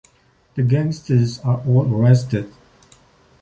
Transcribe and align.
The 0.55 0.63
gangsters 0.63 1.37
are 1.41 1.61
all 1.67 1.87
arrested. 1.93 2.51